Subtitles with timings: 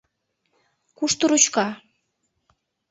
[0.97, 1.67] Кушто ручка?